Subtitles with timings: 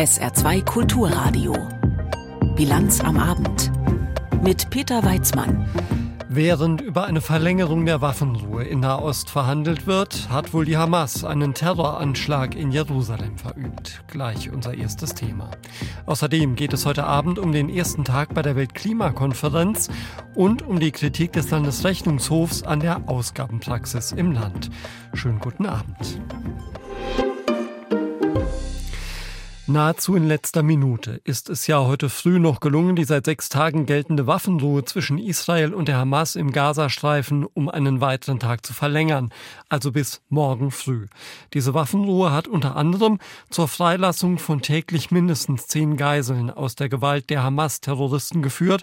[0.00, 1.54] SR2 Kulturradio.
[2.56, 3.70] Bilanz am Abend.
[4.42, 5.68] Mit Peter Weizmann.
[6.26, 11.52] Während über eine Verlängerung der Waffenruhe in Nahost verhandelt wird, hat wohl die Hamas einen
[11.52, 14.02] Terroranschlag in Jerusalem verübt.
[14.06, 15.50] Gleich unser erstes Thema.
[16.06, 19.90] Außerdem geht es heute Abend um den ersten Tag bei der Weltklimakonferenz
[20.34, 24.70] und um die Kritik des Landesrechnungshofs an der Ausgabenpraxis im Land.
[25.12, 26.22] Schönen guten Abend.
[29.70, 33.86] Nahezu in letzter Minute ist es ja heute früh noch gelungen, die seit sechs Tagen
[33.86, 39.32] geltende Waffenruhe zwischen Israel und der Hamas im Gazastreifen um einen weiteren Tag zu verlängern,
[39.68, 41.06] also bis morgen früh.
[41.54, 47.30] Diese Waffenruhe hat unter anderem zur Freilassung von täglich mindestens zehn Geiseln aus der Gewalt
[47.30, 48.82] der Hamas-Terroristen geführt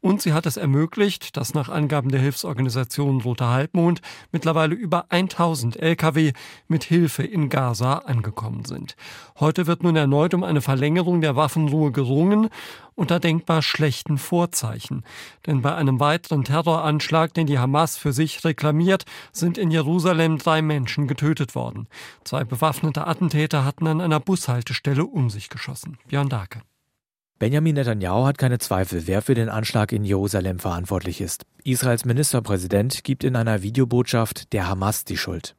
[0.00, 5.76] und sie hat es ermöglicht, dass nach Angaben der Hilfsorganisation Roter Halbmond mittlerweile über 1000
[5.76, 6.32] Lkw
[6.68, 8.96] mit Hilfe in Gaza angekommen sind.
[9.40, 12.48] Heute wird nun erneut um eine Verlängerung der Waffenruhe gerungen
[12.94, 15.04] unter denkbar schlechten Vorzeichen.
[15.46, 20.62] Denn bei einem weiteren Terroranschlag, den die Hamas für sich reklamiert, sind in Jerusalem drei
[20.62, 21.88] Menschen getötet worden.
[22.24, 25.98] Zwei bewaffnete Attentäter hatten an einer Bushaltestelle um sich geschossen.
[26.08, 26.62] Björn Darke.
[27.40, 31.44] Benjamin Netanyahu hat keine Zweifel, wer für den Anschlag in Jerusalem verantwortlich ist.
[31.68, 35.54] Israels Ministerpräsident gibt in einer Videobotschaft der Hamas die Schuld.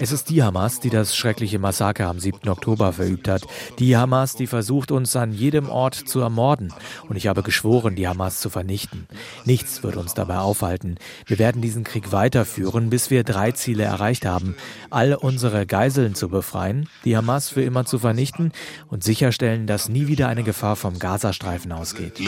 [0.00, 2.48] Es ist die Hamas, die das schreckliche Massaker am 7.
[2.48, 3.42] Oktober verübt hat.
[3.78, 6.72] Die Hamas, die versucht, uns an jedem Ort zu ermorden.
[7.08, 9.06] Und ich habe geschworen, die Hamas zu vernichten.
[9.44, 10.96] Nichts wird uns dabei aufhalten.
[11.26, 14.56] Wir werden diesen Krieg weiterführen, bis wir drei Ziele erreicht haben.
[14.88, 18.52] All unsere Geiseln zu befreien, die Hamas für immer zu vernichten
[18.88, 22.18] und sicherstellen, dass nie wieder eine Gefahr vom Gazastreifen ausgeht.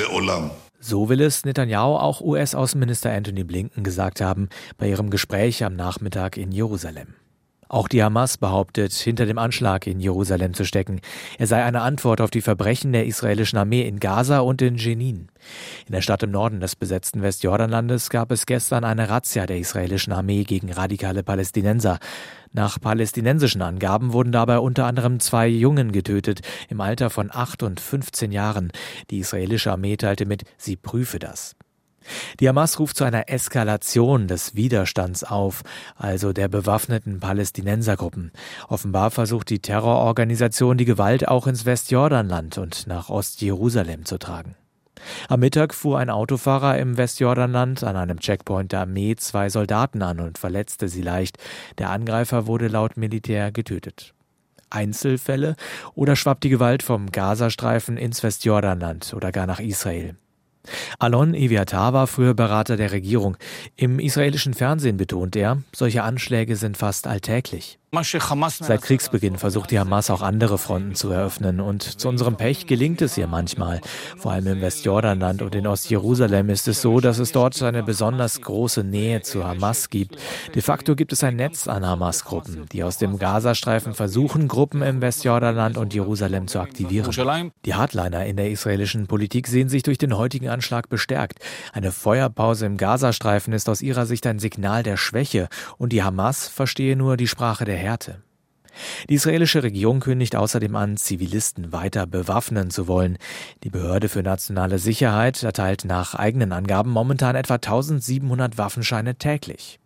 [0.83, 6.39] So will es Netanyahu auch US-Außenminister Anthony Blinken gesagt haben bei ihrem Gespräch am Nachmittag
[6.39, 7.09] in Jerusalem.
[7.71, 11.01] Auch die Hamas behauptet, hinter dem Anschlag in Jerusalem zu stecken.
[11.39, 15.29] Er sei eine Antwort auf die Verbrechen der israelischen Armee in Gaza und in Jenin.
[15.87, 20.13] In der Stadt im Norden des besetzten Westjordanlandes gab es gestern eine Razzia der israelischen
[20.13, 22.01] Armee gegen radikale Palästinenser.
[22.53, 27.79] Nach palästinensischen Angaben wurden dabei unter anderem zwei Jungen getötet, im Alter von acht und
[27.79, 28.73] 15 Jahren.
[29.11, 31.55] Die israelische Armee teilte mit, sie prüfe das.
[32.39, 35.63] Die Hamas ruft zu einer Eskalation des Widerstands auf,
[35.97, 38.33] also der bewaffneten Palästinensergruppen.
[38.69, 44.57] Offenbar versucht die Terrororganisation die Gewalt auch ins Westjordanland und nach Ostjerusalem zu tragen.
[45.29, 50.21] Am Mittag fuhr ein Autofahrer im Westjordanland an einem Checkpoint der Armee zwei Soldaten an
[50.21, 51.39] und verletzte sie leicht.
[51.79, 54.15] Der Angreifer wurde laut Militär getötet.
[54.69, 55.57] Einzelfälle
[55.95, 60.17] oder schwappt die Gewalt vom Gazastreifen ins Westjordanland oder gar nach Israel?
[60.99, 63.37] Alon Eviatar war früher Berater der Regierung.
[63.77, 67.80] Im israelischen Fernsehen betont er, solche Anschläge sind fast alltäglich.
[67.93, 73.03] Seit Kriegsbeginn versucht die Hamas auch andere Fronten zu eröffnen und zu unserem Pech gelingt
[73.03, 73.81] es ihr manchmal.
[74.17, 78.41] Vor allem im Westjordanland und in Ostjerusalem ist es so, dass es dort eine besonders
[78.43, 80.17] große Nähe zu Hamas gibt.
[80.55, 85.01] De facto gibt es ein Netz an Hamas-Gruppen, die aus dem Gazastreifen versuchen, Gruppen im
[85.01, 87.11] Westjordanland und Jerusalem zu aktivieren.
[87.65, 91.41] Die Hardliner in der israelischen Politik sehen sich durch den heutigen Anschlag bestärkt.
[91.73, 96.47] Eine Feuerpause im Gazastreifen ist aus ihrer Sicht ein Signal der Schwäche und die Hamas
[96.47, 98.23] verstehe nur die Sprache der Härte.
[99.09, 103.19] Die israelische Regierung kündigt außerdem an, Zivilisten weiter bewaffnen zu wollen.
[103.65, 109.81] Die Behörde für nationale Sicherheit erteilt nach eigenen Angaben momentan etwa 1700 Waffenscheine täglich.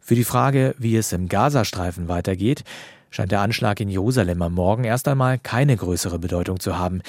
[0.00, 2.64] Für die Frage, wie es im Gazastreifen weitergeht,
[3.10, 7.00] scheint der Anschlag in Jerusalem am Morgen erst einmal keine größere Bedeutung zu haben.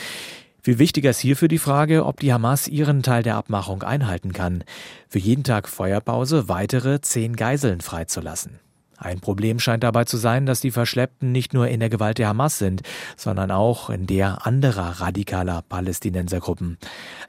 [0.61, 4.63] Viel wichtiger ist hierfür die Frage, ob die Hamas ihren Teil der Abmachung einhalten kann,
[5.07, 8.59] für jeden Tag Feuerpause weitere zehn Geiseln freizulassen.
[8.97, 12.29] Ein Problem scheint dabei zu sein, dass die Verschleppten nicht nur in der Gewalt der
[12.29, 12.81] Hamas sind,
[13.17, 16.77] sondern auch in der anderer radikaler Palästinensergruppen.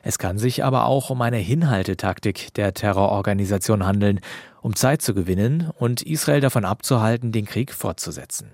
[0.02, 4.20] Es kann sich aber auch um eine Hinhaltetaktik der Terrororganisation handeln,
[4.62, 8.50] um Zeit zu gewinnen und Israel davon abzuhalten, den Krieg fortzusetzen.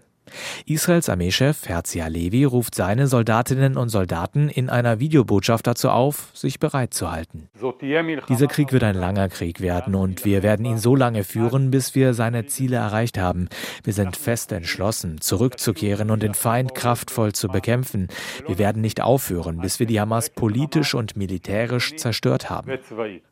[0.66, 6.59] Israels Armeechef Herzi Halevi ruft seine Soldatinnen und Soldaten in einer Videobotschaft dazu auf, sich
[6.59, 7.48] bereit zu halten.
[8.28, 11.95] Dieser Krieg wird ein langer Krieg werden und wir werden ihn so lange führen, bis
[11.95, 13.48] wir seine Ziele erreicht haben.
[13.84, 18.09] Wir sind fest entschlossen, zurückzukehren und den Feind kraftvoll zu bekämpfen.
[18.47, 22.72] Wir werden nicht aufhören, bis wir die Hamas politisch und militärisch zerstört haben.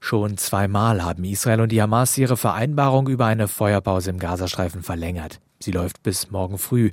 [0.01, 5.41] Schon zweimal haben Israel und die Hamas ihre Vereinbarung über eine Feuerpause im Gazastreifen verlängert.
[5.63, 6.91] Sie läuft bis morgen früh.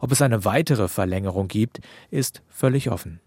[0.00, 1.80] Ob es eine weitere Verlängerung gibt,
[2.10, 3.20] ist völlig offen.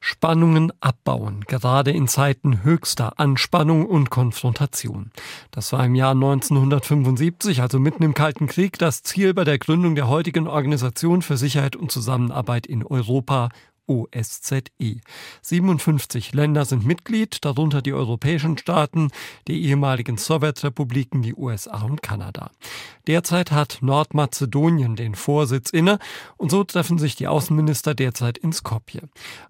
[0.00, 5.10] Spannungen abbauen, gerade in Zeiten höchster Anspannung und Konfrontation.
[5.50, 9.96] Das war im Jahr 1975, also mitten im Kalten Krieg, das Ziel bei der Gründung
[9.96, 13.48] der heutigen Organisation für Sicherheit und Zusammenarbeit in Europa
[13.86, 15.00] OSZE.
[15.42, 19.10] 57 Länder sind Mitglied, darunter die europäischen Staaten,
[19.48, 22.50] die ehemaligen Sowjetrepubliken, die USA und Kanada.
[23.06, 25.98] Derzeit hat Nordmazedonien den Vorsitz inne
[26.36, 29.02] und so treffen sich die Außenminister derzeit in Skopje.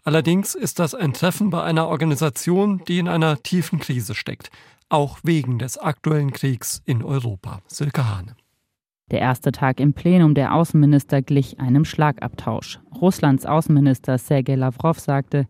[0.05, 4.51] Allerdings ist das ein Treffen bei einer Organisation, die in einer tiefen Krise steckt,
[4.89, 7.61] auch wegen des aktuellen Kriegs in Europa.
[7.67, 8.37] Silke Hane.
[9.13, 12.81] Der erste Tag im Plenum der Außenminister glich einem Schlagabtausch.
[13.01, 15.47] Russlands Außenminister Sergei Lavrov sagte,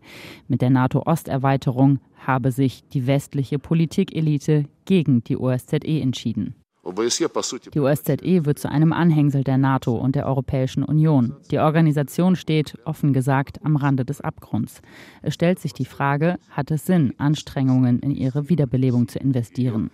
[0.47, 6.53] mit der NATO-Osterweiterung habe sich die westliche Politikelite gegen die OSZE entschieden.
[6.85, 11.35] Die OSZE wird zu einem Anhängsel der NATO und der Europäischen Union.
[11.49, 14.81] Die Organisation steht, offen gesagt, am Rande des Abgrunds.
[15.23, 19.89] Es stellt sich die Frage, hat es Sinn, Anstrengungen in ihre Wiederbelebung zu investieren?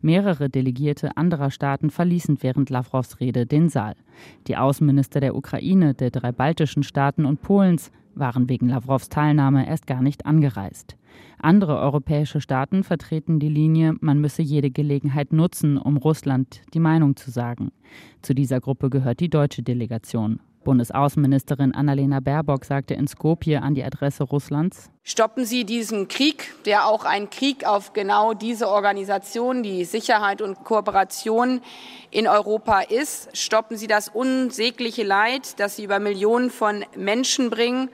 [0.00, 3.94] Mehrere Delegierte anderer Staaten verließen während Lavrovs Rede den Saal.
[4.46, 9.86] Die Außenminister der Ukraine, der drei baltischen Staaten und Polens waren wegen Lavrovs Teilnahme erst
[9.86, 10.96] gar nicht angereist.
[11.38, 17.16] Andere europäische Staaten vertreten die Linie, man müsse jede Gelegenheit nutzen, um Russland die Meinung
[17.16, 17.72] zu sagen.
[18.22, 20.40] Zu dieser Gruppe gehört die deutsche Delegation.
[20.66, 26.86] Bundesaußenministerin Annalena Baerbock sagte in Skopje an die Adresse Russlands, Stoppen Sie diesen Krieg, der
[26.86, 31.60] auch ein Krieg auf genau diese Organisation, die Sicherheit und Kooperation
[32.10, 33.28] in Europa ist.
[33.36, 37.88] Stoppen Sie das unsägliche Leid, das Sie über Millionen von Menschen bringen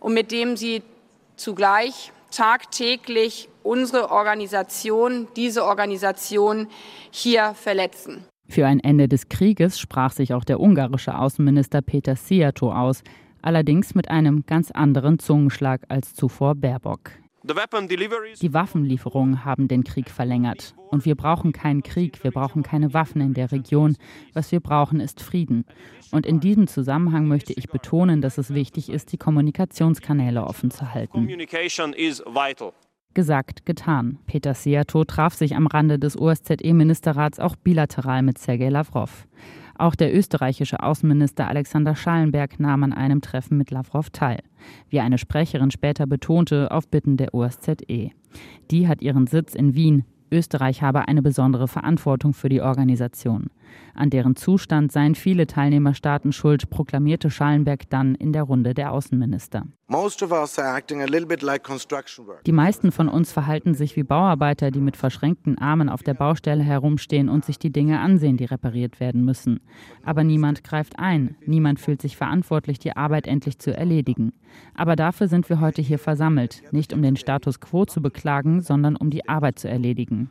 [0.00, 0.82] und mit dem Sie
[1.36, 6.68] zugleich tagtäglich unsere Organisation, diese Organisation
[7.10, 8.26] hier verletzen.
[8.48, 13.02] Für ein Ende des Krieges sprach sich auch der ungarische Außenminister Peter Szijjarto aus,
[13.42, 17.10] allerdings mit einem ganz anderen Zungenschlag als zuvor Baerbock.
[17.44, 20.74] Die Waffenlieferungen haben den Krieg verlängert.
[20.90, 23.96] Und wir brauchen keinen Krieg, wir brauchen keine Waffen in der Region.
[24.32, 25.64] Was wir brauchen, ist Frieden.
[26.10, 30.92] Und in diesem Zusammenhang möchte ich betonen, dass es wichtig ist, die Kommunikationskanäle offen zu
[30.92, 31.28] halten.
[33.14, 34.18] Gesagt, getan.
[34.26, 39.26] Peter Seato traf sich am Rande des OSZE-Ministerrats auch bilateral mit Sergei Lavrov.
[39.76, 44.40] Auch der österreichische Außenminister Alexander Schallenberg nahm an einem Treffen mit Lavrov teil,
[44.90, 48.10] wie eine Sprecherin später betonte, auf Bitten der OSZE.
[48.70, 50.04] Die hat ihren Sitz in Wien.
[50.30, 53.46] Österreich habe eine besondere Verantwortung für die Organisation.
[53.98, 59.64] An deren Zustand seien viele Teilnehmerstaaten schuld, proklamierte Schallenberg dann in der Runde der Außenminister.
[62.46, 66.62] Die meisten von uns verhalten sich wie Bauarbeiter, die mit verschränkten Armen auf der Baustelle
[66.62, 69.58] herumstehen und sich die Dinge ansehen, die repariert werden müssen.
[70.04, 74.32] Aber niemand greift ein, niemand fühlt sich verantwortlich, die Arbeit endlich zu erledigen.
[74.74, 78.94] Aber dafür sind wir heute hier versammelt, nicht um den Status quo zu beklagen, sondern
[78.94, 80.30] um die Arbeit zu erledigen.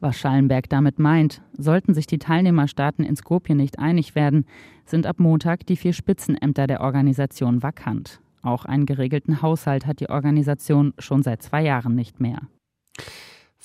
[0.00, 4.44] Was Schallenberg damit meint, sollten sich die Teilnehmerstaaten in Skopje nicht einig werden,
[4.84, 8.20] sind ab Montag die vier Spitzenämter der Organisation vakant.
[8.42, 12.42] Auch einen geregelten Haushalt hat die Organisation schon seit zwei Jahren nicht mehr.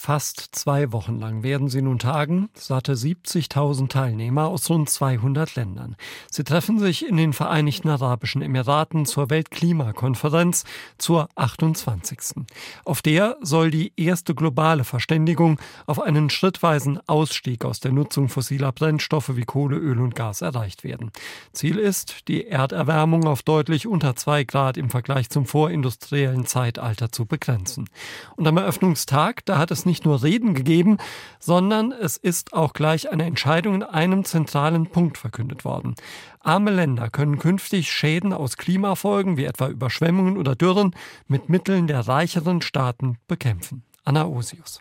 [0.02, 5.98] Fast zwei Wochen lang werden sie nun tagen, satte 70.000 Teilnehmer aus rund 200 Ländern.
[6.32, 10.64] Sie treffen sich in den Vereinigten Arabischen Emiraten zur Weltklimakonferenz
[10.98, 12.46] zur 28.
[12.86, 18.72] Auf der soll die erste globale Verständigung auf einen schrittweisen Ausstieg aus der Nutzung fossiler
[18.72, 21.12] Brennstoffe wie Kohle, Öl und Gas erreicht werden.
[21.52, 27.26] Ziel ist, die Erderwärmung auf deutlich unter zwei Grad im Vergleich zum vorindustriellen Zeitalter zu
[27.26, 27.90] begrenzen.
[28.38, 30.98] Und am Eröffnungstag, da hat es nicht nur Reden gegeben,
[31.40, 35.96] sondern es ist auch gleich eine Entscheidung in einem zentralen Punkt verkündet worden.
[36.40, 40.96] Arme Länder können künftig Schäden aus Klimafolgen wie etwa Überschwemmungen oder Dürren
[41.28, 43.84] mit Mitteln der reicheren Staaten bekämpfen.
[44.06, 44.80] Anna Osius.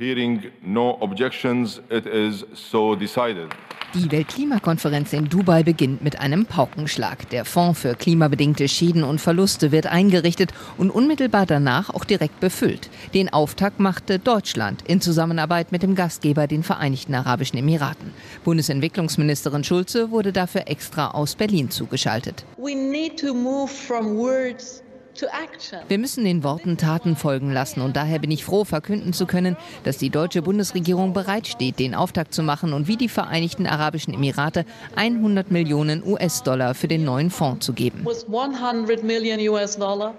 [0.00, 3.50] Hearing no objections, it is so decided.
[3.92, 7.28] Die Weltklimakonferenz in Dubai beginnt mit einem Paukenschlag.
[7.28, 12.88] Der Fonds für klimabedingte Schäden und Verluste wird eingerichtet und unmittelbar danach auch direkt befüllt.
[13.12, 18.14] Den Auftakt machte Deutschland in Zusammenarbeit mit dem Gastgeber, den Vereinigten Arabischen Emiraten.
[18.42, 22.46] Bundesentwicklungsministerin Schulze wurde dafür extra aus Berlin zugeschaltet.
[22.56, 24.82] We need to move from words
[25.88, 29.56] Wir müssen den Worten Taten folgen lassen und daher bin ich froh, verkünden zu können,
[29.84, 34.64] dass die deutsche Bundesregierung bereitsteht, den Auftakt zu machen und wie die Vereinigten Arabischen Emirate
[34.96, 38.06] 100 Millionen US-Dollar für den neuen Fonds zu geben.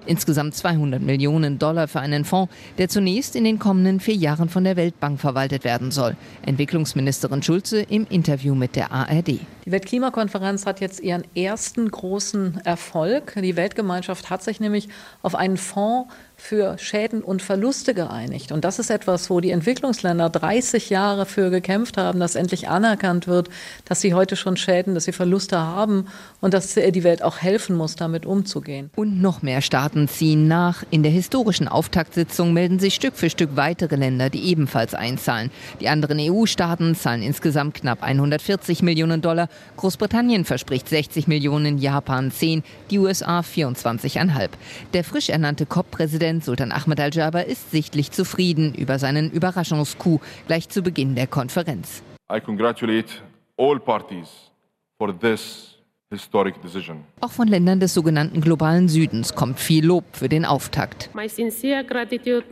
[0.05, 4.63] Insgesamt 200 Millionen Dollar für einen Fonds, der zunächst in den kommenden vier Jahren von
[4.63, 6.15] der Weltbank verwaltet werden soll.
[6.45, 9.39] Entwicklungsministerin Schulze im Interview mit der ARD.
[9.65, 13.35] Die Weltklimakonferenz hat jetzt ihren ersten großen Erfolg.
[13.39, 14.89] Die Weltgemeinschaft hat sich nämlich
[15.21, 18.51] auf einen Fonds für Schäden und Verluste geeinigt.
[18.51, 23.27] Und das ist etwas, wo die Entwicklungsländer 30 Jahre für gekämpft haben, dass endlich anerkannt
[23.27, 23.49] wird,
[23.85, 26.07] dass sie heute schon Schäden, dass sie Verluste haben
[26.41, 28.89] und dass die Welt auch helfen muss, damit umzugehen.
[28.95, 30.83] Und noch mehr Staaten ziehen nach.
[30.89, 35.51] In der historischen Auftaktsitzung melden sich Stück für Stück weitere Länder, die ebenfalls einzahlen.
[35.79, 39.47] Die anderen EU-Staaten zahlen insgesamt knapp 140 Millionen Dollar.
[39.77, 44.49] Großbritannien verspricht 60 Millionen, Japan 10, die USA 24,5.
[44.93, 50.69] Der frisch ernannte COP-Präsident Präsident Sultan Ahmed Al-Jaber ist sichtlich zufrieden über seinen Überraschungscoup gleich
[50.69, 52.01] zu Beginn der Konferenz.
[52.31, 53.07] I congratulate
[53.57, 54.29] all parties
[54.97, 55.67] for this.
[57.21, 61.09] Auch von Ländern des sogenannten globalen Südens kommt viel Lob für den Auftakt.
[61.15, 62.43] My sincere gratitude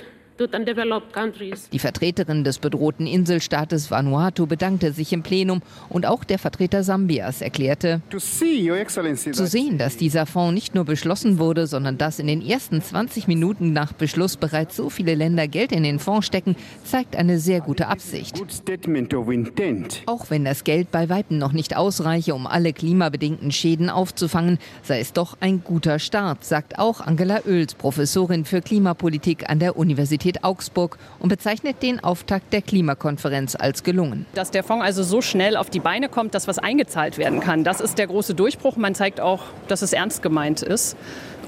[1.73, 7.41] die Vertreterin des bedrohten Inselstaates Vanuatu bedankte sich im Plenum und auch der Vertreter Sambias
[7.41, 12.81] erklärte, zu sehen, dass dieser Fonds nicht nur beschlossen wurde, sondern dass in den ersten
[12.81, 16.55] 20 Minuten nach Beschluss bereits so viele Länder Geld in den Fonds stecken,
[16.85, 18.41] zeigt eine sehr gute Absicht.
[20.05, 24.99] Auch wenn das Geld bei Weitem noch nicht ausreiche, um alle klimabedingten Schäden aufzufangen, sei
[25.01, 30.28] es doch ein guter Start, sagt auch Angela Oels, Professorin für Klimapolitik an der Universität
[30.29, 34.25] Universität Augsburg und bezeichnet den Auftakt der Klimakonferenz als gelungen.
[34.33, 37.63] Dass der Fonds also so schnell auf die Beine kommt, dass was eingezahlt werden kann,
[37.63, 38.77] das ist der große Durchbruch.
[38.77, 40.95] Man zeigt auch, dass es ernst gemeint ist.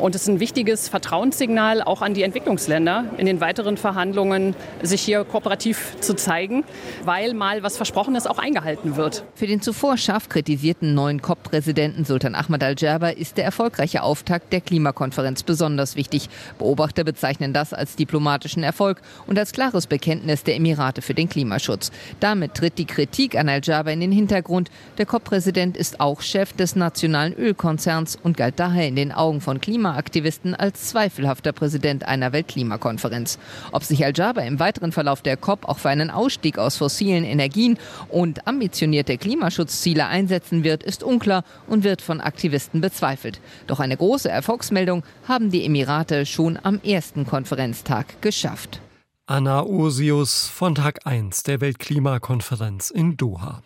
[0.02, 5.04] Und es ist ein wichtiges Vertrauenssignal auch an die Entwicklungsländer in den weiteren Verhandlungen, sich
[5.04, 6.64] hier kooperativ zu zeigen,
[7.06, 9.24] weil mal was Versprochenes auch eingehalten wird.
[9.36, 14.62] Für den zuvor scharf kritisierten neuen COP-Präsidenten Sultan Ahmad al-Jaber ist der erfolgreiche Auftakt der
[14.62, 16.30] Klimakonferenz besonders wichtig.
[16.58, 21.92] Beobachter bezeichnen das als diplomatischen Erfolg und als klares Bekenntnis der Emirate für den Klimaschutz.
[22.20, 24.72] Damit tritt die Kritik an al-Jaber in den Hintergrund.
[24.98, 29.62] Der COP-Präsident ist auch Chef des nationalen Ölkonzerns und galt daher in den Augen von
[29.62, 33.38] Klima Klimaaktivisten als zweifelhafter Präsident einer Weltklimakonferenz.
[33.72, 37.78] Ob sich Al-Jaber im weiteren Verlauf der COP auch für einen Ausstieg aus fossilen Energien
[38.08, 43.42] und ambitionierte Klimaschutzziele einsetzen wird, ist unklar und wird von Aktivisten bezweifelt.
[43.68, 48.80] Doch eine große Erfolgsmeldung haben die Emirate schon am ersten Konferenztag geschafft.
[49.26, 53.62] Anna Osius von Tag 1 der Weltklimakonferenz in Doha.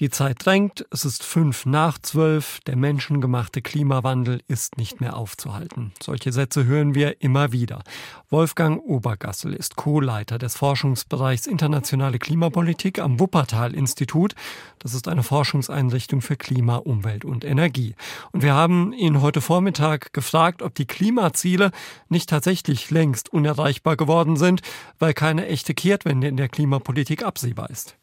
[0.00, 5.92] Die Zeit drängt, es ist fünf nach zwölf, der menschengemachte Klimawandel ist nicht mehr aufzuhalten.
[6.02, 7.84] Solche Sätze hören wir immer wieder.
[8.28, 14.34] Wolfgang Obergassel ist Co-Leiter des Forschungsbereichs Internationale Klimapolitik am Wuppertal-Institut.
[14.80, 17.94] Das ist eine Forschungseinrichtung für Klima, Umwelt und Energie.
[18.32, 21.70] Und wir haben ihn heute Vormittag gefragt, ob die Klimaziele
[22.08, 24.60] nicht tatsächlich längst unerreichbar geworden sind,
[24.98, 27.96] weil keine echte Kehrtwende in der Klimapolitik absehbar ist.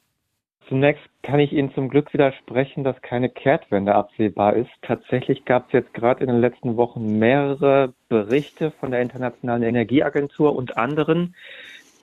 [0.72, 4.70] Zunächst kann ich Ihnen zum Glück widersprechen, dass keine Kehrtwende absehbar ist.
[4.82, 10.56] Tatsächlich gab es jetzt gerade in den letzten Wochen mehrere Berichte von der Internationalen Energieagentur
[10.56, 11.36] und anderen,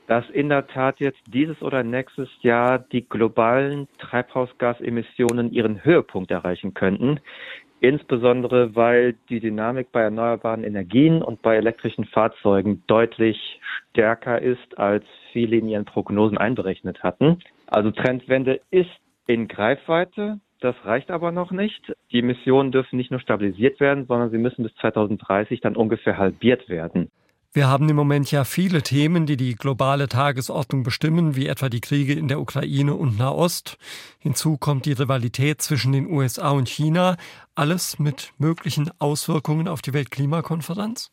[0.06, 6.74] dass in der Tat jetzt dieses oder nächstes Jahr die globalen Treibhausgasemissionen ihren Höhepunkt erreichen
[6.74, 7.20] könnten.
[7.80, 15.04] Insbesondere weil die Dynamik bei erneuerbaren Energien und bei elektrischen Fahrzeugen deutlich stärker ist, als
[15.32, 17.38] viele in ihren Prognosen einberechnet hatten.
[17.66, 18.90] Also Trendwende ist
[19.26, 20.40] in Greifweite.
[20.60, 21.94] Das reicht aber noch nicht.
[22.10, 26.68] Die Emissionen dürfen nicht nur stabilisiert werden, sondern sie müssen bis 2030 dann ungefähr halbiert
[26.68, 27.10] werden.
[27.54, 31.80] Wir haben im Moment ja viele Themen, die die globale Tagesordnung bestimmen, wie etwa die
[31.80, 33.78] Kriege in der Ukraine und Nahost.
[34.18, 37.16] Hinzu kommt die Rivalität zwischen den USA und China.
[37.54, 41.10] Alles mit möglichen Auswirkungen auf die Weltklimakonferenz?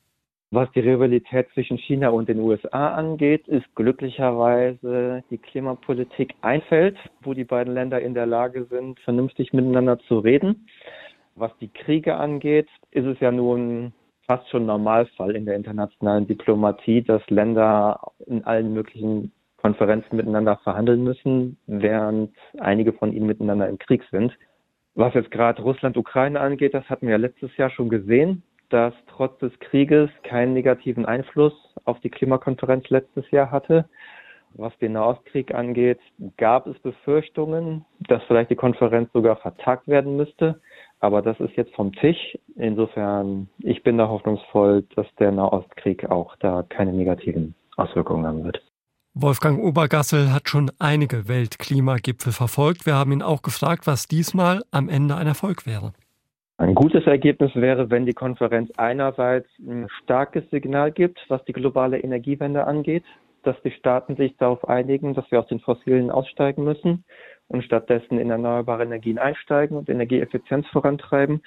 [0.51, 6.97] Was die Rivalität zwischen China und den USA angeht, ist glücklicherweise die Klimapolitik ein Feld,
[7.21, 10.67] wo die beiden Länder in der Lage sind, vernünftig miteinander zu reden.
[11.35, 13.93] Was die Kriege angeht, ist es ja nun
[14.27, 21.03] fast schon Normalfall in der internationalen Diplomatie, dass Länder in allen möglichen Konferenzen miteinander verhandeln
[21.03, 24.37] müssen, während einige von ihnen miteinander im Krieg sind.
[24.93, 29.57] Was jetzt gerade Russland-Ukraine angeht, das hatten wir letztes Jahr schon gesehen das trotz des
[29.59, 31.53] Krieges keinen negativen Einfluss
[31.85, 33.87] auf die Klimakonferenz letztes Jahr hatte.
[34.57, 35.99] Was den Nahostkrieg angeht,
[36.37, 40.59] gab es Befürchtungen, dass vielleicht die Konferenz sogar vertagt werden müsste.
[40.99, 42.37] Aber das ist jetzt vom Tisch.
[42.55, 48.61] Insofern, ich bin da hoffnungsvoll, dass der Nahostkrieg auch da keine negativen Auswirkungen haben wird.
[49.13, 52.85] Wolfgang Obergassel hat schon einige Weltklimagipfel verfolgt.
[52.85, 55.93] Wir haben ihn auch gefragt, was diesmal am Ende ein Erfolg wäre.
[56.57, 61.99] Ein gutes Ergebnis wäre, wenn die Konferenz einerseits ein starkes Signal gibt, was die globale
[61.99, 63.03] Energiewende angeht,
[63.45, 67.03] dass die Staaten sich darauf einigen, dass wir aus den Fossilen aussteigen müssen
[67.47, 71.41] und stattdessen in erneuerbare Energien einsteigen und Energieeffizienz vorantreiben.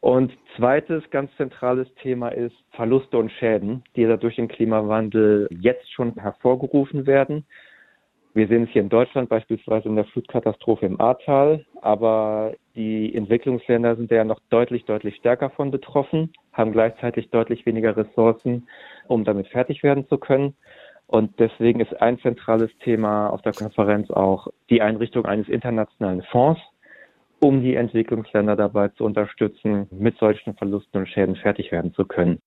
[0.00, 6.14] Und zweites ganz zentrales Thema ist Verluste und Schäden, die durch den Klimawandel jetzt schon
[6.14, 7.46] hervorgerufen werden.
[8.34, 13.94] Wir sehen es hier in Deutschland beispielsweise in der Flutkatastrophe im Ahrtal, aber die Entwicklungsländer
[13.94, 18.66] sind ja noch deutlich, deutlich stärker von betroffen, haben gleichzeitig deutlich weniger Ressourcen,
[19.06, 20.56] um damit fertig werden zu können.
[21.12, 26.58] Und deswegen ist ein zentrales Thema auf der Konferenz auch die Einrichtung eines internationalen Fonds,
[27.38, 32.40] um die Entwicklungsländer dabei zu unterstützen, mit solchen Verlusten und Schäden fertig werden zu können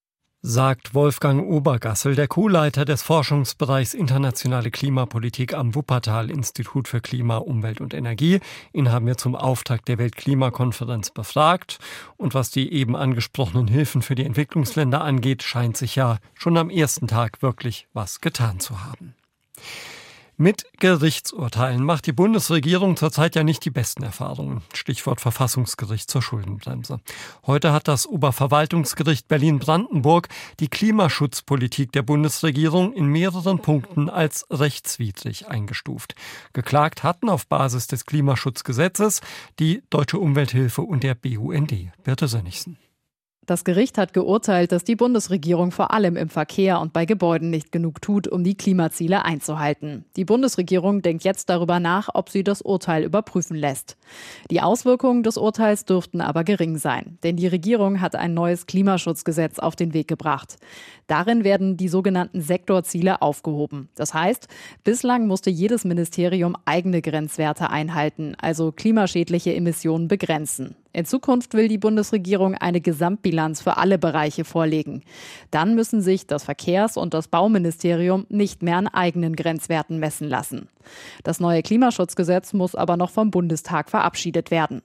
[0.48, 7.80] sagt Wolfgang Obergassel, der Co-Leiter des Forschungsbereichs Internationale Klimapolitik am Wuppertal Institut für Klima, Umwelt
[7.80, 8.38] und Energie.
[8.72, 11.78] Ihn haben wir zum Auftakt der Weltklimakonferenz befragt.
[12.16, 16.70] Und was die eben angesprochenen Hilfen für die Entwicklungsländer angeht, scheint sich ja schon am
[16.70, 19.16] ersten Tag wirklich was getan zu haben.
[20.38, 24.60] Mit Gerichtsurteilen macht die Bundesregierung zurzeit ja nicht die besten Erfahrungen.
[24.74, 27.00] Stichwort Verfassungsgericht zur Schuldenbremse.
[27.46, 30.28] Heute hat das Oberverwaltungsgericht Berlin-Brandenburg
[30.60, 36.14] die Klimaschutzpolitik der Bundesregierung in mehreren Punkten als rechtswidrig eingestuft.
[36.52, 39.22] Geklagt hatten auf Basis des Klimaschutzgesetzes
[39.58, 41.72] die Deutsche Umwelthilfe und der BUND.
[42.04, 42.76] Birte Sönnigsen.
[43.46, 47.70] Das Gericht hat geurteilt, dass die Bundesregierung vor allem im Verkehr und bei Gebäuden nicht
[47.70, 50.04] genug tut, um die Klimaziele einzuhalten.
[50.16, 53.96] Die Bundesregierung denkt jetzt darüber nach, ob sie das Urteil überprüfen lässt.
[54.50, 59.60] Die Auswirkungen des Urteils dürften aber gering sein, denn die Regierung hat ein neues Klimaschutzgesetz
[59.60, 60.56] auf den Weg gebracht.
[61.06, 63.88] Darin werden die sogenannten Sektorziele aufgehoben.
[63.94, 64.48] Das heißt,
[64.82, 70.74] bislang musste jedes Ministerium eigene Grenzwerte einhalten, also klimaschädliche Emissionen begrenzen.
[70.96, 75.02] In Zukunft will die Bundesregierung eine Gesamtbilanz für alle Bereiche vorlegen.
[75.50, 80.70] Dann müssen sich das Verkehrs- und das Bauministerium nicht mehr an eigenen Grenzwerten messen lassen.
[81.22, 84.80] Das neue Klimaschutzgesetz muss aber noch vom Bundestag verabschiedet werden.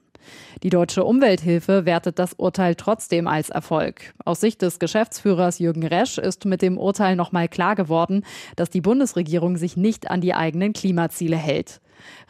[0.63, 4.13] Die deutsche Umwelthilfe wertet das Urteil trotzdem als Erfolg.
[4.25, 8.25] Aus Sicht des Geschäftsführers Jürgen Resch ist mit dem Urteil nochmal klar geworden,
[8.57, 11.79] dass die Bundesregierung sich nicht an die eigenen Klimaziele hält.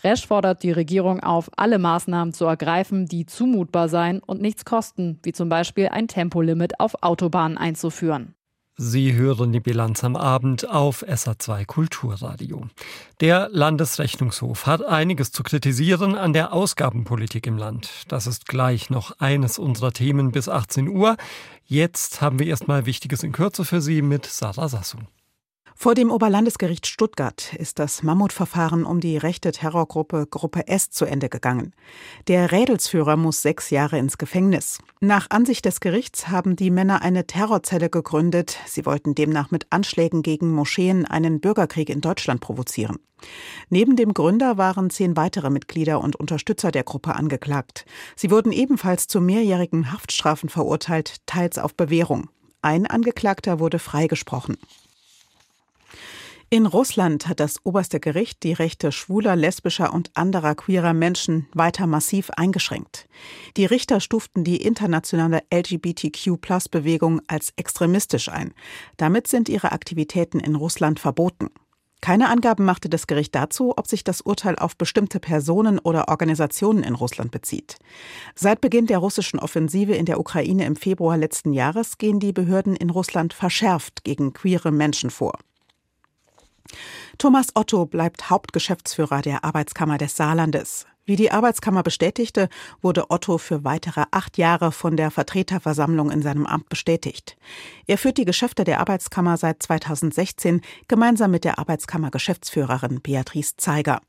[0.03, 5.19] Resch fordert die Regierung auf, alle Maßnahmen zu ergreifen, die zumutbar seien und nichts kosten,
[5.23, 8.35] wie zum Beispiel ein Tempolimit auf Autobahnen einzuführen.
[8.83, 12.67] Sie hören die Bilanz am Abend auf SA2 Kulturradio.
[13.19, 18.05] Der Landesrechnungshof hat einiges zu kritisieren an der Ausgabenpolitik im Land.
[18.07, 21.17] Das ist gleich noch eines unserer Themen bis 18 Uhr.
[21.65, 25.07] Jetzt haben wir erstmal Wichtiges in Kürze für Sie mit Sarah Sassung.
[25.81, 31.27] Vor dem Oberlandesgericht Stuttgart ist das Mammutverfahren um die rechte Terrorgruppe Gruppe S zu Ende
[31.27, 31.73] gegangen.
[32.27, 34.77] Der Rädelsführer muss sechs Jahre ins Gefängnis.
[34.99, 38.59] Nach Ansicht des Gerichts haben die Männer eine Terrorzelle gegründet.
[38.67, 42.99] Sie wollten demnach mit Anschlägen gegen Moscheen einen Bürgerkrieg in Deutschland provozieren.
[43.71, 47.87] Neben dem Gründer waren zehn weitere Mitglieder und Unterstützer der Gruppe angeklagt.
[48.15, 52.29] Sie wurden ebenfalls zu mehrjährigen Haftstrafen verurteilt, teils auf Bewährung.
[52.61, 54.57] Ein Angeklagter wurde freigesprochen.
[56.53, 61.87] In Russland hat das oberste Gericht die Rechte schwuler, lesbischer und anderer queerer Menschen weiter
[61.87, 63.07] massiv eingeschränkt.
[63.55, 68.53] Die Richter stuften die internationale LGBTQ-Plus-Bewegung als extremistisch ein.
[68.97, 71.51] Damit sind ihre Aktivitäten in Russland verboten.
[72.01, 76.83] Keine Angaben machte das Gericht dazu, ob sich das Urteil auf bestimmte Personen oder Organisationen
[76.83, 77.77] in Russland bezieht.
[78.35, 82.75] Seit Beginn der russischen Offensive in der Ukraine im Februar letzten Jahres gehen die Behörden
[82.75, 85.39] in Russland verschärft gegen queere Menschen vor.
[87.17, 90.85] Thomas Otto bleibt Hauptgeschäftsführer der Arbeitskammer des Saarlandes.
[91.05, 92.47] Wie die Arbeitskammer bestätigte,
[92.81, 97.37] wurde Otto für weitere acht Jahre von der Vertreterversammlung in seinem Amt bestätigt.
[97.87, 104.01] Er führt die Geschäfte der Arbeitskammer seit 2016 gemeinsam mit der Arbeitskammer Geschäftsführerin Beatrice Zeiger.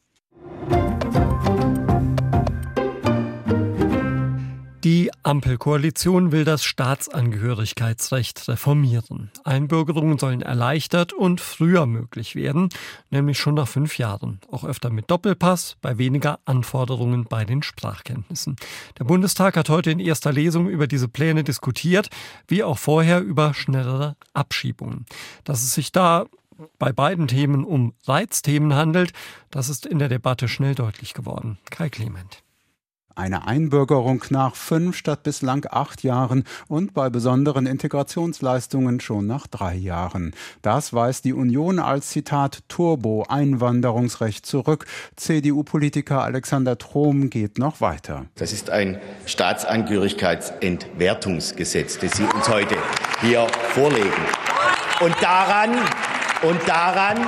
[4.85, 9.31] Die Ampelkoalition will das Staatsangehörigkeitsrecht reformieren.
[9.45, 12.69] Einbürgerungen sollen erleichtert und früher möglich werden,
[13.09, 14.41] nämlich schon nach fünf Jahren.
[14.51, 18.57] Auch öfter mit Doppelpass, bei weniger Anforderungen bei den Sprachkenntnissen.
[18.99, 22.09] Der Bundestag hat heute in erster Lesung über diese Pläne diskutiert,
[22.49, 25.07] wie auch vorher über schnellere Abschiebungen.
[25.45, 26.27] Dass es sich da
[26.81, 29.13] bei beiden Themen um Reizthemen handelt,
[29.53, 31.59] das ist in der Debatte schnell deutlich geworden.
[31.71, 32.43] Kai Clement.
[33.15, 39.75] Eine Einbürgerung nach fünf statt bislang acht Jahren und bei besonderen Integrationsleistungen schon nach drei
[39.75, 40.33] Jahren.
[40.63, 44.87] Das weist die Union als Zitat Turbo-Einwanderungsrecht zurück.
[45.17, 48.27] CDU-Politiker Alexander Trom geht noch weiter.
[48.37, 52.77] Das ist ein Staatsangehörigkeitsentwertungsgesetz, das Sie uns heute
[53.21, 54.11] hier vorlegen.
[55.01, 55.71] Und daran,
[56.43, 57.27] und daran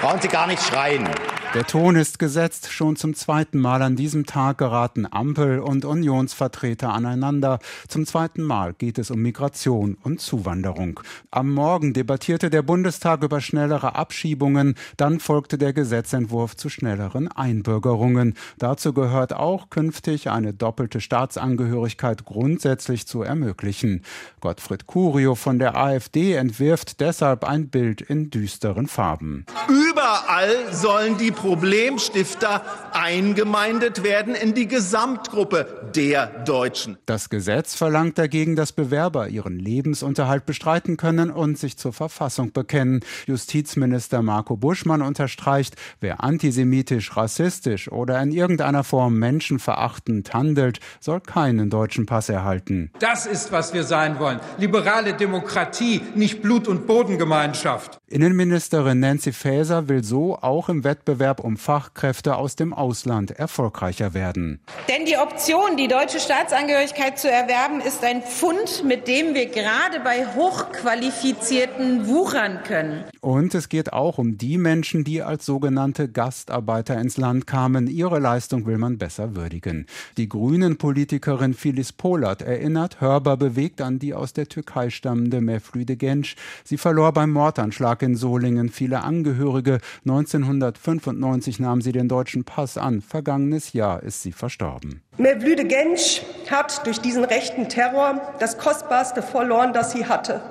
[0.00, 1.08] brauchen Sie gar nicht schreien.
[1.54, 2.72] Der Ton ist gesetzt.
[2.72, 7.60] Schon zum zweiten Mal an diesem Tag geraten Ampel und Unionsvertreter aneinander.
[7.86, 10.98] Zum zweiten Mal geht es um Migration und Zuwanderung.
[11.30, 14.74] Am Morgen debattierte der Bundestag über schnellere Abschiebungen.
[14.96, 18.34] Dann folgte der Gesetzentwurf zu schnelleren Einbürgerungen.
[18.58, 24.02] Dazu gehört auch künftig eine doppelte Staatsangehörigkeit grundsätzlich zu ermöglichen.
[24.40, 29.46] Gottfried Curio von der AfD entwirft deshalb ein Bild in düsteren Farben.
[29.68, 32.62] Überall sollen die Problemstifter
[32.94, 36.96] eingemeindet werden in die Gesamtgruppe der Deutschen.
[37.04, 43.00] Das Gesetz verlangt dagegen, dass Bewerber ihren Lebensunterhalt bestreiten können und sich zur Verfassung bekennen.
[43.26, 51.68] Justizminister Marco Buschmann unterstreicht, wer antisemitisch, rassistisch oder in irgendeiner Form menschenverachtend handelt, soll keinen
[51.68, 52.90] deutschen Pass erhalten.
[53.00, 54.40] Das ist, was wir sein wollen.
[54.56, 58.00] Liberale Demokratie, nicht Blut- und Bodengemeinschaft.
[58.08, 64.14] Innenministerin Nancy Faeser will so auch im Wettbewerb Wettbewerb um Fachkräfte aus dem Ausland erfolgreicher
[64.14, 64.60] werden.
[64.88, 70.00] Denn die Option, die deutsche Staatsangehörigkeit zu erwerben, ist ein Pfund, mit dem wir gerade
[70.00, 73.04] bei Hochqualifizierten wuchern können.
[73.20, 77.86] Und es geht auch um die Menschen, die als sogenannte Gastarbeiter ins Land kamen.
[77.86, 79.86] Ihre Leistung will man besser würdigen.
[80.16, 86.36] Die Grünen-Politikerin Phyllis Polat erinnert hörbar bewegt an die aus der Türkei stammende Mevlüde Genç.
[86.64, 89.80] Sie verlor beim Mordanschlag in Solingen viele Angehörige.
[90.04, 93.00] 1995 1990 nahm sie den deutschen Pass an.
[93.00, 95.02] Vergangenes Jahr ist sie verstorben.
[95.16, 100.42] Mevlüde Gensch hat durch diesen rechten Terror das Kostbarste verloren, das sie hatte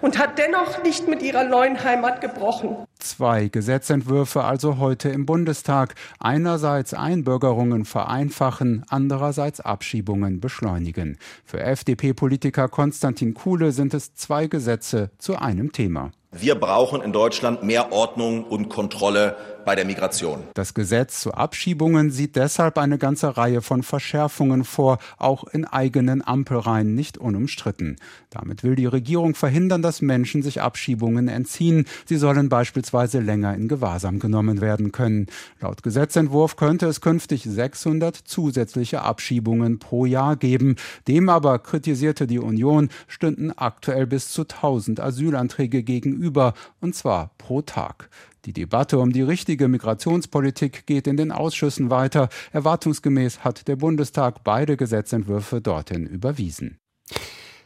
[0.00, 2.76] und hat dennoch nicht mit ihrer neuen Heimat gebrochen.
[2.98, 5.94] Zwei Gesetzentwürfe also heute im Bundestag.
[6.18, 11.18] Einerseits Einbürgerungen vereinfachen, andererseits Abschiebungen beschleunigen.
[11.44, 16.12] Für FDP-Politiker Konstantin Kuhle sind es zwei Gesetze zu einem Thema.
[16.32, 20.42] Wir brauchen in Deutschland mehr Ordnung und Kontrolle bei der Migration.
[20.54, 26.26] Das Gesetz zu Abschiebungen sieht deshalb eine ganze Reihe von Verschärfungen vor, auch in eigenen
[26.26, 27.96] Ampelreihen nicht unumstritten.
[28.30, 31.86] Damit will die Regierung verhindern, dass Menschen sich Abschiebungen entziehen.
[32.06, 35.26] Sie sollen beispielsweise länger in Gewahrsam genommen werden können.
[35.60, 40.76] Laut Gesetzentwurf könnte es künftig 600 zusätzliche Abschiebungen pro Jahr geben.
[41.08, 47.30] Dem aber, kritisierte die Union, stünden aktuell bis zu 1000 Asylanträge gegenüber gegenüber, und zwar
[47.38, 48.10] pro Tag.
[48.46, 52.28] Die Debatte um die richtige Migrationspolitik geht in den Ausschüssen weiter.
[52.52, 56.78] Erwartungsgemäß hat der Bundestag beide Gesetzentwürfe dorthin überwiesen.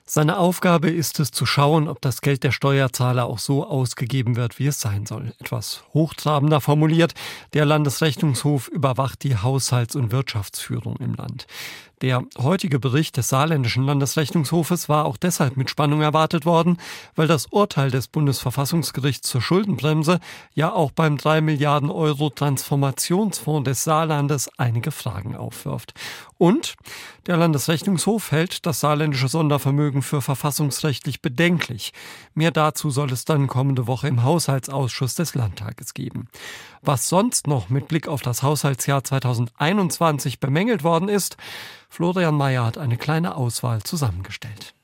[0.06, 4.58] Seine Aufgabe ist es zu schauen, ob das Geld der Steuerzahler auch so ausgegeben wird,
[4.58, 5.32] wie es sein soll.
[5.38, 7.14] Etwas hochtrabender formuliert,
[7.54, 11.46] der Landesrechnungshof überwacht die Haushalts- und Wirtschaftsführung im Land.
[12.04, 16.76] Der heutige Bericht des saarländischen Landesrechnungshofes war auch deshalb mit Spannung erwartet worden,
[17.16, 20.20] weil das Urteil des Bundesverfassungsgerichts zur Schuldenbremse
[20.52, 25.94] ja auch beim 3 Milliarden Euro Transformationsfonds des Saarlandes einige Fragen aufwirft.
[26.36, 26.74] Und
[27.26, 31.94] der Landesrechnungshof hält das saarländische Sondervermögen für verfassungsrechtlich bedenklich.
[32.34, 36.28] Mehr dazu soll es dann kommende Woche im Haushaltsausschuss des Landtages geben.
[36.82, 41.38] Was sonst noch mit Blick auf das Haushaltsjahr 2021 bemängelt worden ist,
[41.94, 44.74] Florian Mayer hat eine kleine Auswahl zusammengestellt.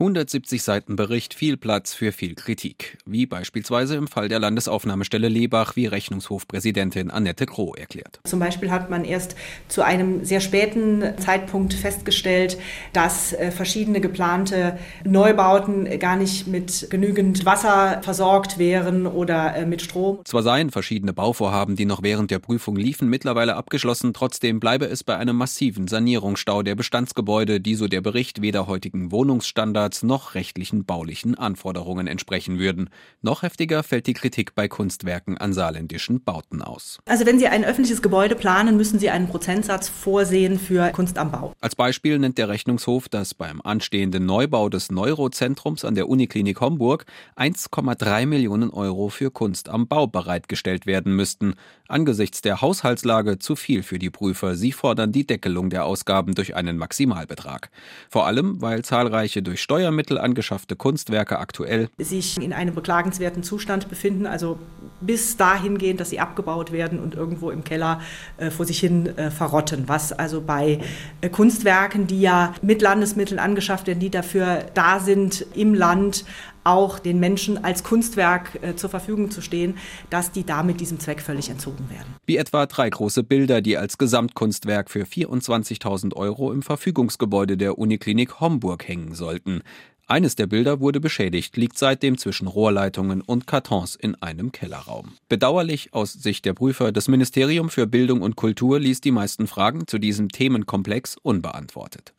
[0.00, 2.98] 170 Seiten Bericht, viel Platz für viel Kritik.
[3.04, 8.20] Wie beispielsweise im Fall der Landesaufnahmestelle Lebach, wie Rechnungshofpräsidentin Annette Kroh erklärt.
[8.22, 9.34] Zum Beispiel hat man erst
[9.66, 12.58] zu einem sehr späten Zeitpunkt festgestellt,
[12.92, 19.82] dass äh, verschiedene geplante Neubauten gar nicht mit genügend Wasser versorgt wären oder äh, mit
[19.82, 20.20] Strom.
[20.24, 25.02] Zwar seien verschiedene Bauvorhaben, die noch während der Prüfung liefen, mittlerweile abgeschlossen, trotzdem bleibe es
[25.02, 30.34] bei einem massiven Sanierungsstau der Bestandsgebäude, die so der Bericht weder heutigen Wohnungsstandards Standards noch
[30.34, 32.90] rechtlichen baulichen Anforderungen entsprechen würden.
[33.22, 36.98] Noch heftiger fällt die Kritik bei Kunstwerken an saarländischen Bauten aus.
[37.06, 41.30] Also wenn Sie ein öffentliches Gebäude planen, müssen Sie einen Prozentsatz vorsehen für Kunst am
[41.30, 41.54] Bau.
[41.60, 47.06] Als Beispiel nennt der Rechnungshof, dass beim anstehenden Neubau des Neurozentrums an der Uniklinik Homburg
[47.36, 51.54] 1,3 Millionen Euro für Kunst am Bau bereitgestellt werden müssten.
[51.88, 54.54] Angesichts der Haushaltslage zu viel für die Prüfer.
[54.54, 57.70] Sie fordern die Deckelung der Ausgaben durch einen Maximalbetrag.
[58.10, 63.88] Vor allem, weil zahlreiche durch Steuern Steuermittel angeschaffte Kunstwerke aktuell sich in einem beklagenswerten Zustand
[63.88, 64.58] befinden, also
[65.00, 68.00] bis dahin gehen, dass sie abgebaut werden und irgendwo im Keller
[68.38, 69.84] äh, vor sich hin äh, verrotten.
[69.86, 70.80] Was also bei
[71.20, 76.24] äh, Kunstwerken, die ja mit Landesmitteln angeschafft werden, die dafür da sind, im Land
[76.68, 79.76] auch den Menschen als Kunstwerk äh, zur Verfügung zu stehen,
[80.10, 82.14] dass die damit diesem Zweck völlig entzogen werden.
[82.26, 88.40] Wie etwa drei große Bilder, die als Gesamtkunstwerk für 24.000 Euro im Verfügungsgebäude der Uniklinik
[88.40, 89.62] Homburg hängen sollten.
[90.10, 95.12] Eines der Bilder wurde beschädigt, liegt seitdem zwischen Rohrleitungen und Kartons in einem Kellerraum.
[95.28, 99.86] Bedauerlich aus Sicht der Prüfer, das Ministerium für Bildung und Kultur ließ die meisten Fragen
[99.86, 102.14] zu diesem Themenkomplex unbeantwortet.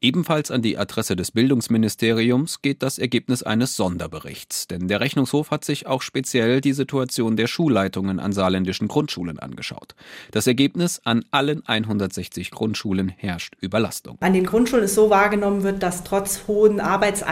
[0.00, 5.64] Ebenfalls an die Adresse des Bildungsministeriums geht das Ergebnis eines Sonderberichts, denn der Rechnungshof hat
[5.64, 9.94] sich auch speziell die Situation der Schulleitungen an saarländischen Grundschulen angeschaut.
[10.30, 14.16] Das Ergebnis an allen 160 Grundschulen herrscht Überlastung.
[14.20, 16.80] An den Grundschulen ist so wahrgenommen wird, dass trotz hohen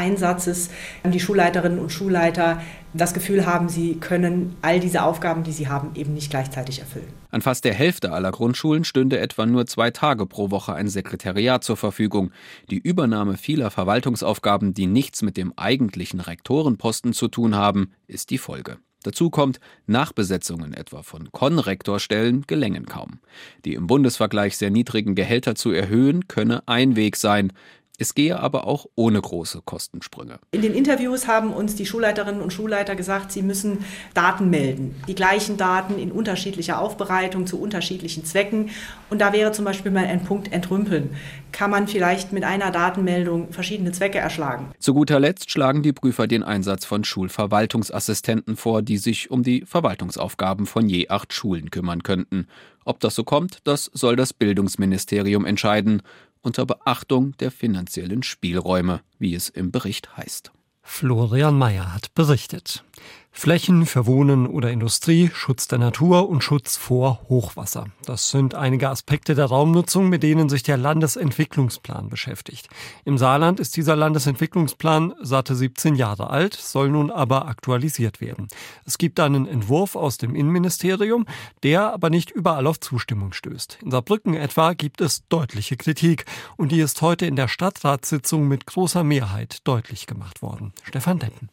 [0.00, 0.70] Arbeitseinsatzes
[1.04, 2.60] die Schulleiterinnen und Schulleiter
[2.92, 7.12] das Gefühl haben, sie können all diese Aufgaben, die sie haben, eben nicht gleichzeitig erfüllen.
[7.30, 11.62] An fast der Hälfte aller Grundschulen stünde etwa nur zwei Tage pro Woche ein Sekretariat
[11.62, 12.32] zur Verfügung.
[12.70, 18.38] Die Übernahme vieler Verwaltungsaufgaben, die nichts mit dem eigentlichen Rektorenposten zu tun haben, ist die
[18.38, 18.78] Folge.
[19.02, 23.20] Dazu kommt, Nachbesetzungen etwa von Konrektorstellen gelängen kaum.
[23.64, 27.52] Die im Bundesvergleich sehr niedrigen Gehälter zu erhöhen, könne ein Weg sein.
[28.00, 30.38] Es gehe aber auch ohne große Kostensprünge.
[30.52, 33.84] In den Interviews haben uns die Schulleiterinnen und Schulleiter gesagt, sie müssen
[34.14, 34.94] Daten melden.
[35.06, 38.70] Die gleichen Daten in unterschiedlicher Aufbereitung zu unterschiedlichen Zwecken.
[39.10, 41.10] Und da wäre zum Beispiel mal ein Punkt entrümpeln.
[41.52, 44.70] Kann man vielleicht mit einer Datenmeldung verschiedene Zwecke erschlagen?
[44.78, 49.66] Zu guter Letzt schlagen die Prüfer den Einsatz von Schulverwaltungsassistenten vor, die sich um die
[49.66, 52.46] Verwaltungsaufgaben von je acht Schulen kümmern könnten.
[52.86, 56.02] Ob das so kommt, das soll das Bildungsministerium entscheiden
[56.42, 60.52] unter Beachtung der finanziellen Spielräume, wie es im Bericht heißt.
[60.82, 62.84] Florian Mayer hat berichtet.
[63.32, 67.86] Flächen für Wohnen oder Industrie, Schutz der Natur und Schutz vor Hochwasser.
[68.04, 72.68] Das sind einige Aspekte der Raumnutzung, mit denen sich der Landesentwicklungsplan beschäftigt.
[73.04, 78.48] Im Saarland ist dieser Landesentwicklungsplan satte 17 Jahre alt, soll nun aber aktualisiert werden.
[78.84, 81.24] Es gibt einen Entwurf aus dem Innenministerium,
[81.62, 83.78] der aber nicht überall auf Zustimmung stößt.
[83.82, 86.24] In Saarbrücken etwa gibt es deutliche Kritik
[86.56, 90.72] und die ist heute in der Stadtratssitzung mit großer Mehrheit deutlich gemacht worden.
[90.82, 91.48] Stefan Deppen.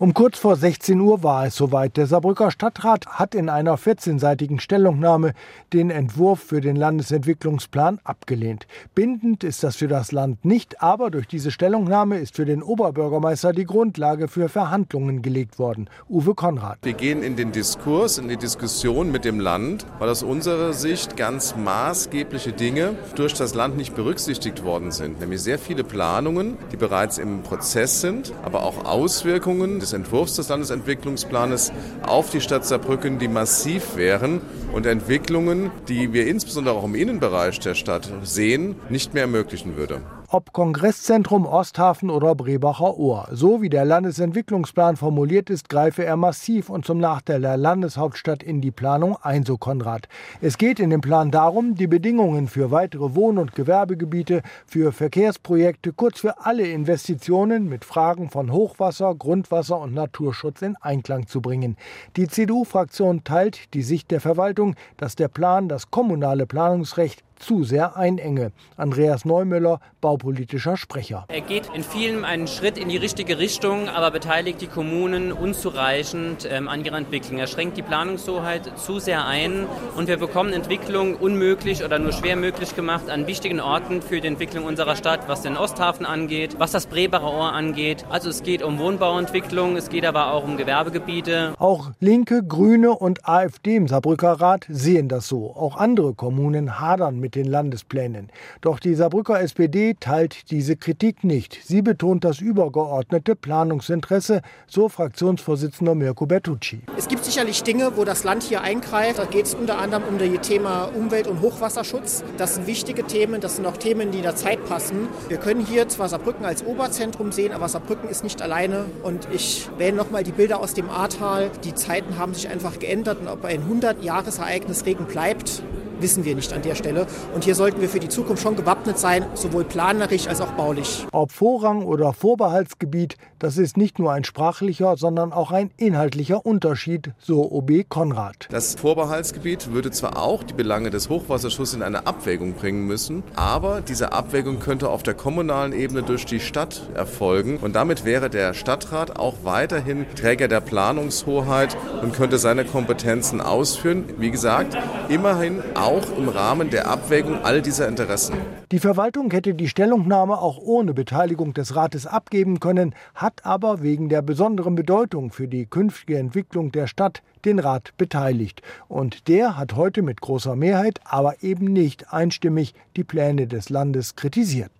[0.00, 1.96] Um kurz vor 16 Uhr war es soweit.
[1.96, 5.32] Der Saarbrücker Stadtrat hat in einer 14-seitigen Stellungnahme
[5.72, 8.68] den Entwurf für den Landesentwicklungsplan abgelehnt.
[8.94, 13.52] Bindend ist das für das Land nicht, aber durch diese Stellungnahme ist für den Oberbürgermeister
[13.52, 15.90] die Grundlage für Verhandlungen gelegt worden.
[16.08, 16.78] Uwe Konrad.
[16.82, 21.16] Wir gehen in den Diskurs, in die Diskussion mit dem Land, weil aus unserer Sicht
[21.16, 25.18] ganz maßgebliche Dinge durch das Land nicht berücksichtigt worden sind.
[25.18, 30.48] Nämlich sehr viele Planungen, die bereits im Prozess sind, aber auch Auswirkungen des Entwurfs des
[30.48, 31.72] Landesentwicklungsplanes
[32.02, 34.40] auf die Stadt Saarbrücken, die massiv wären
[34.72, 40.02] und Entwicklungen, die wir insbesondere auch im Innenbereich der Stadt sehen, nicht mehr ermöglichen würde
[40.30, 43.28] ob Kongresszentrum Osthafen oder Brebacher Ohr.
[43.32, 48.60] So wie der Landesentwicklungsplan formuliert ist, greife er massiv und zum Nachteil der Landeshauptstadt in
[48.60, 50.06] die Planung ein, so Konrad.
[50.42, 55.94] Es geht in dem Plan darum, die Bedingungen für weitere Wohn- und Gewerbegebiete, für Verkehrsprojekte,
[55.94, 61.78] kurz für alle Investitionen mit Fragen von Hochwasser, Grundwasser und Naturschutz in Einklang zu bringen.
[62.16, 67.96] Die CDU-Fraktion teilt die Sicht der Verwaltung, dass der Plan das kommunale Planungsrecht zu sehr
[67.96, 68.52] einenge.
[68.76, 71.24] Andreas Neumüller, baupolitischer Sprecher.
[71.28, 76.48] Er geht in vielen einen Schritt in die richtige Richtung, aber beteiligt die Kommunen unzureichend
[76.50, 77.38] ähm, an ihrer Entwicklung.
[77.38, 82.36] Er schränkt die Planungshoheit zu sehr ein und wir bekommen Entwicklung unmöglich oder nur schwer
[82.36, 86.72] möglich gemacht an wichtigen Orten für die Entwicklung unserer Stadt, was den Osthafen angeht, was
[86.72, 88.04] das Brebacher Ohr angeht.
[88.08, 91.54] Also es geht um Wohnbauentwicklung, es geht aber auch um Gewerbegebiete.
[91.58, 95.54] Auch Linke, Grüne und AfD im Saarbrücker Rat sehen das so.
[95.54, 98.30] Auch andere Kommunen hadern mit mit den Landesplänen.
[98.62, 101.58] Doch die Saarbrücker SPD teilt diese Kritik nicht.
[101.62, 106.80] Sie betont das übergeordnete Planungsinteresse, so Fraktionsvorsitzender Mirko Bertucci.
[106.96, 109.18] Es gibt sicherlich Dinge, wo das Land hier eingreift.
[109.18, 112.24] Da geht es unter anderem um das Thema Umwelt- und Hochwasserschutz.
[112.38, 115.08] Das sind wichtige Themen, das sind auch Themen, die in der Zeit passen.
[115.28, 118.86] Wir können hier zwar Saarbrücken als Oberzentrum sehen, aber Saarbrücken ist nicht alleine.
[119.02, 121.50] Und ich wähle noch mal die Bilder aus dem Ahrtal.
[121.64, 125.62] Die Zeiten haben sich einfach geändert und ob ein 100-Jahres-Ereignis Regen bleibt,
[126.00, 127.06] wissen wir nicht an der Stelle.
[127.34, 131.06] Und hier sollten wir für die Zukunft schon gewappnet sein, sowohl planerisch als auch baulich.
[131.12, 137.12] Ob Vorrang oder Vorbehaltsgebiet, das ist nicht nur ein sprachlicher, sondern auch ein inhaltlicher Unterschied,
[137.18, 138.48] so OB Konrad.
[138.50, 143.80] Das Vorbehaltsgebiet würde zwar auch die Belange des Hochwasserschutzes in eine Abwägung bringen müssen, aber
[143.80, 148.54] diese Abwägung könnte auf der kommunalen Ebene durch die Stadt erfolgen und damit wäre der
[148.54, 154.04] Stadtrat auch weiterhin Träger der Planungshoheit und könnte seine Kompetenzen ausführen.
[154.18, 154.76] Wie gesagt,
[155.08, 158.34] immerhin auch im Rahmen der Abwägung all dieser Interessen.
[158.70, 164.10] Die Verwaltung hätte die Stellungnahme auch ohne Beteiligung des Rates abgeben können, hat aber wegen
[164.10, 168.60] der besonderen Bedeutung für die künftige Entwicklung der Stadt den Rat beteiligt.
[168.88, 174.14] Und der hat heute mit großer Mehrheit, aber eben nicht einstimmig, die Pläne des Landes
[174.14, 174.70] kritisiert.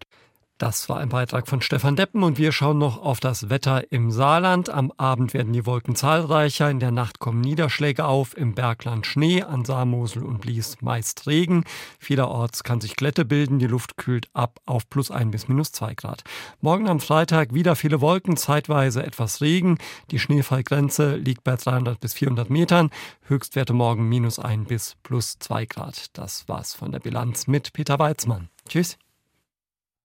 [0.58, 4.10] Das war ein Beitrag von Stefan Deppen und wir schauen noch auf das Wetter im
[4.10, 4.70] Saarland.
[4.70, 9.44] Am Abend werden die Wolken zahlreicher, in der Nacht kommen Niederschläge auf, im Bergland Schnee,
[9.44, 11.62] an Saarmosel und Blies meist Regen.
[12.00, 15.94] Vielerorts kann sich Glätte bilden, die Luft kühlt ab auf plus ein bis minus zwei
[15.94, 16.24] Grad.
[16.60, 19.78] Morgen am Freitag wieder viele Wolken, zeitweise etwas Regen.
[20.10, 22.90] Die Schneefallgrenze liegt bei 300 bis 400 Metern.
[23.22, 26.18] Höchstwerte morgen minus ein bis plus zwei Grad.
[26.18, 28.48] Das war's von der Bilanz mit Peter Weizmann.
[28.68, 28.98] Tschüss.